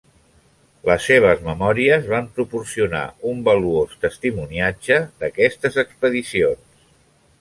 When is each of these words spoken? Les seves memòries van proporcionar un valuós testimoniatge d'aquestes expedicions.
Les 0.87 1.03
seves 1.09 1.43
memòries 1.49 2.07
van 2.13 2.31
proporcionar 2.39 3.03
un 3.33 3.43
valuós 3.49 3.93
testimoniatge 4.07 4.99
d'aquestes 5.21 5.79
expedicions. 5.85 6.65